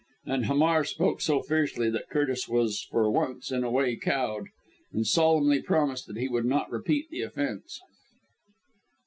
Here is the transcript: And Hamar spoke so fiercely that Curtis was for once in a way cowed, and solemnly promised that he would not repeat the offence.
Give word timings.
And 0.25 0.47
Hamar 0.47 0.83
spoke 0.83 1.21
so 1.21 1.43
fiercely 1.43 1.87
that 1.91 2.09
Curtis 2.09 2.47
was 2.49 2.81
for 2.89 3.07
once 3.11 3.51
in 3.51 3.63
a 3.63 3.69
way 3.69 3.95
cowed, 3.95 4.45
and 4.91 5.05
solemnly 5.05 5.61
promised 5.61 6.07
that 6.07 6.17
he 6.17 6.27
would 6.27 6.45
not 6.45 6.71
repeat 6.71 7.11
the 7.11 7.21
offence. 7.21 7.79